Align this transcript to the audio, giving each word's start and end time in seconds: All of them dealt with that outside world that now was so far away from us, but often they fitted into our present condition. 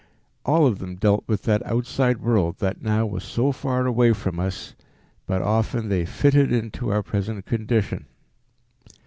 All 0.45 0.65
of 0.65 0.79
them 0.79 0.95
dealt 0.95 1.25
with 1.27 1.43
that 1.43 1.63
outside 1.63 2.17
world 2.21 2.57
that 2.57 2.81
now 2.81 3.05
was 3.05 3.23
so 3.23 3.51
far 3.51 3.85
away 3.85 4.13
from 4.13 4.39
us, 4.39 4.73
but 5.27 5.43
often 5.43 5.89
they 5.89 6.07
fitted 6.07 6.51
into 6.51 6.89
our 6.91 7.03
present 7.03 7.45
condition. 7.45 8.07